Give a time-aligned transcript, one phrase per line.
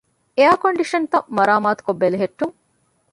[0.37, 2.55] އެއަރ ކޮންޑިޝަންތައް މަރާމާތުކޮށް ބެލެހެއްޓުން